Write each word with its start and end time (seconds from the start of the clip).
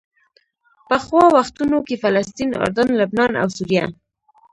پخوا 0.87 1.23
وختونو 1.37 1.77
کې 1.87 1.95
فلسطین، 2.03 2.49
اردن، 2.63 2.89
لبنان 2.99 3.31
او 3.41 3.47
سوریه. 3.57 3.85